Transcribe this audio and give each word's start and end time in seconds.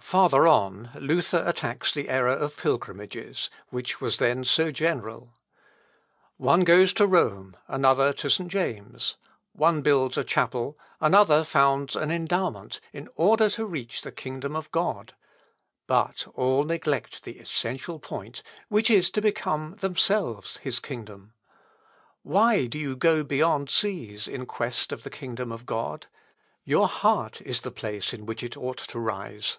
Farther 0.00 0.46
on, 0.46 0.90
Luther 0.94 1.42
attacks 1.46 1.92
the 1.92 2.08
error 2.08 2.32
of 2.32 2.56
pilgrimages, 2.56 3.50
which 3.68 4.00
was 4.00 4.16
then 4.16 4.42
so 4.42 4.70
general. 4.72 5.34
"One 6.38 6.64
goes 6.64 6.94
to 6.94 7.06
Rome, 7.06 7.58
another 7.66 8.14
to 8.14 8.30
St. 8.30 8.48
James; 8.50 9.18
one 9.52 9.82
builds 9.82 10.16
a 10.16 10.24
chapel, 10.24 10.78
another 10.98 11.44
founds 11.44 11.94
an 11.94 12.10
endowment, 12.10 12.80
in 12.90 13.10
order 13.16 13.50
to 13.50 13.66
reach 13.66 14.00
the 14.00 14.12
kingdom 14.12 14.56
of 14.56 14.70
God; 14.70 15.14
but 15.86 16.26
all 16.34 16.64
neglect 16.64 17.24
the 17.24 17.38
essential 17.38 17.98
point, 17.98 18.42
which 18.70 18.88
is 18.88 19.10
to 19.10 19.20
become 19.20 19.76
themselves 19.80 20.56
his 20.58 20.80
kingdom. 20.80 21.34
Why 22.22 22.64
do 22.66 22.78
you 22.78 22.96
go 22.96 23.22
beyond 23.24 23.68
seas 23.68 24.26
in 24.26 24.46
quest 24.46 24.90
of 24.90 25.02
the 25.02 25.10
kingdom 25.10 25.52
of 25.52 25.66
God?... 25.66 26.06
Your 26.64 26.88
heart 26.88 27.42
is 27.42 27.60
the 27.60 27.72
place 27.72 28.14
in 28.14 28.24
which 28.24 28.42
it 28.42 28.56
ought 28.56 28.78
to 28.78 28.98
rise. 28.98 29.58